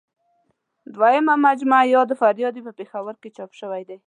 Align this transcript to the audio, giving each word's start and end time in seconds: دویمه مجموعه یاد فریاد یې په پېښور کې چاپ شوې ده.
دویمه 0.95 1.35
مجموعه 1.47 1.83
یاد 1.95 2.09
فریاد 2.21 2.53
یې 2.57 2.65
په 2.67 2.73
پېښور 2.79 3.15
کې 3.21 3.29
چاپ 3.37 3.51
شوې 3.59 3.83
ده. 3.89 3.97